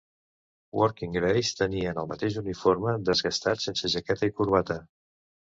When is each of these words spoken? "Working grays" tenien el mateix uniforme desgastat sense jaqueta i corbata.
"Working 0.79 1.17
grays" 1.17 1.51
tenien 1.59 2.01
el 2.03 2.09
mateix 2.13 2.39
uniforme 2.43 2.97
desgastat 3.11 3.63
sense 3.67 3.93
jaqueta 3.97 4.31
i 4.33 4.37
corbata. 4.41 4.83